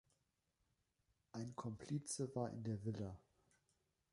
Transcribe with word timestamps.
Ein 1.33 1.55
Komplize 1.55 2.35
war 2.35 2.49
in 2.49 2.63
der 2.63 2.83
Villa. 2.83 3.19